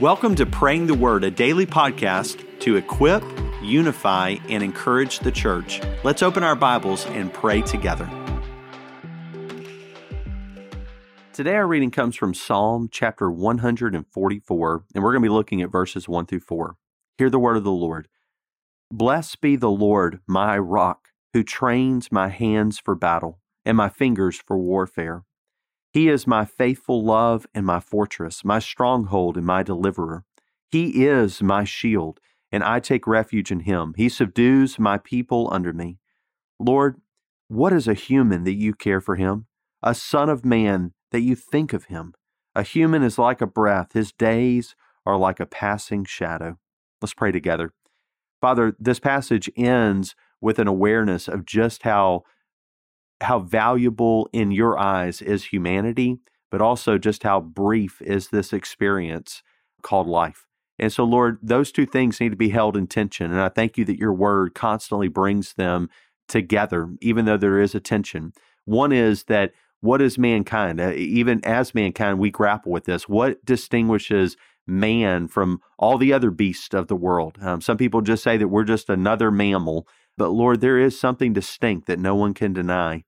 [0.00, 3.22] Welcome to Praying the Word, a daily podcast to equip,
[3.62, 5.82] unify, and encourage the church.
[6.04, 8.08] Let's open our Bibles and pray together.
[11.34, 15.70] Today, our reading comes from Psalm chapter 144, and we're going to be looking at
[15.70, 16.76] verses 1 through 4.
[17.18, 18.08] Hear the word of the Lord.
[18.90, 24.40] Blessed be the Lord, my rock, who trains my hands for battle and my fingers
[24.40, 25.24] for warfare.
[25.92, 30.24] He is my faithful love and my fortress, my stronghold and my deliverer.
[30.70, 32.20] He is my shield,
[32.52, 33.94] and I take refuge in him.
[33.96, 35.98] He subdues my people under me.
[36.60, 37.00] Lord,
[37.48, 39.46] what is a human that you care for him?
[39.82, 42.14] A son of man that you think of him?
[42.54, 46.58] A human is like a breath, his days are like a passing shadow.
[47.00, 47.72] Let's pray together.
[48.40, 52.22] Father, this passage ends with an awareness of just how
[53.20, 56.18] how valuable in your eyes is humanity,
[56.50, 59.42] but also just how brief is this experience
[59.82, 60.46] called life.
[60.78, 63.30] And so, Lord, those two things need to be held in tension.
[63.30, 65.90] And I thank you that your word constantly brings them
[66.26, 68.32] together, even though there is a tension.
[68.64, 70.80] One is that what is mankind?
[70.80, 73.08] Uh, even as mankind, we grapple with this.
[73.08, 77.38] What distinguishes man from all the other beasts of the world?
[77.42, 79.86] Um, some people just say that we're just another mammal.
[80.16, 83.04] But Lord, there is something distinct that no one can deny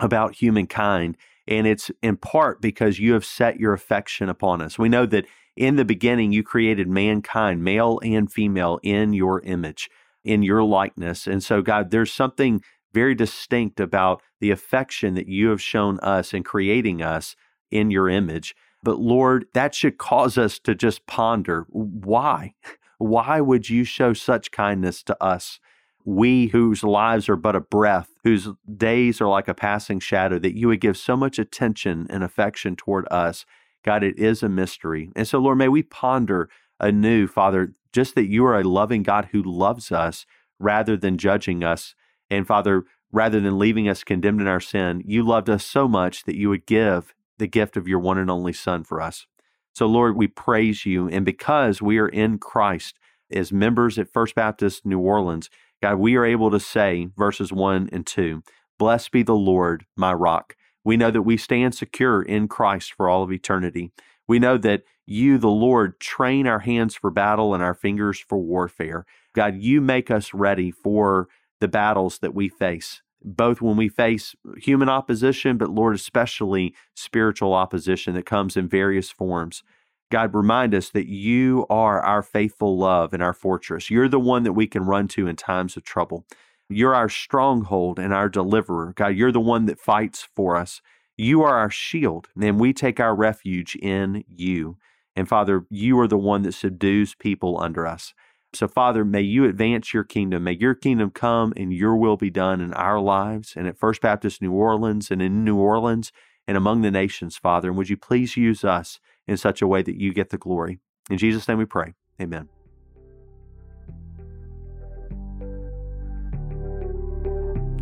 [0.00, 1.16] about humankind.
[1.48, 4.78] And it's in part because you have set your affection upon us.
[4.78, 9.88] We know that in the beginning, you created mankind, male and female, in your image,
[10.24, 11.26] in your likeness.
[11.26, 16.34] And so, God, there's something very distinct about the affection that you have shown us
[16.34, 17.36] in creating us
[17.70, 18.54] in your image.
[18.82, 22.54] But Lord, that should cause us to just ponder why?
[22.98, 25.60] Why would you show such kindness to us?
[26.06, 30.56] We whose lives are but a breath, whose days are like a passing shadow, that
[30.56, 33.44] you would give so much attention and affection toward us.
[33.84, 35.10] God, it is a mystery.
[35.16, 36.48] And so, Lord, may we ponder
[36.78, 40.26] anew, Father, just that you are a loving God who loves us
[40.60, 41.96] rather than judging us.
[42.30, 46.22] And Father, rather than leaving us condemned in our sin, you loved us so much
[46.24, 49.26] that you would give the gift of your one and only Son for us.
[49.74, 51.08] So, Lord, we praise you.
[51.08, 52.96] And because we are in Christ
[53.32, 55.50] as members at First Baptist New Orleans,
[55.82, 58.42] God, we are able to say, verses 1 and 2,
[58.78, 60.56] Blessed be the Lord, my rock.
[60.84, 63.92] We know that we stand secure in Christ for all of eternity.
[64.28, 68.38] We know that you, the Lord, train our hands for battle and our fingers for
[68.38, 69.06] warfare.
[69.34, 71.28] God, you make us ready for
[71.60, 77.54] the battles that we face, both when we face human opposition, but Lord, especially spiritual
[77.54, 79.62] opposition that comes in various forms.
[80.10, 83.90] God, remind us that you are our faithful love and our fortress.
[83.90, 86.24] You're the one that we can run to in times of trouble.
[86.68, 88.92] You're our stronghold and our deliverer.
[88.94, 90.80] God, you're the one that fights for us.
[91.16, 94.76] You are our shield, and we take our refuge in you.
[95.16, 98.12] And Father, you are the one that subdues people under us.
[98.52, 100.44] So, Father, may you advance your kingdom.
[100.44, 104.00] May your kingdom come and your will be done in our lives and at First
[104.02, 106.12] Baptist New Orleans and in New Orleans
[106.46, 107.68] and among the nations, Father.
[107.68, 110.80] And would you please use us in such a way that you get the glory?
[111.10, 111.94] In Jesus' name we pray.
[112.20, 112.48] Amen.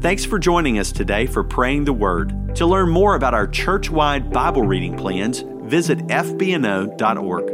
[0.00, 2.54] Thanks for joining us today for Praying the Word.
[2.56, 7.53] To learn more about our church wide Bible reading plans, visit fbno.org.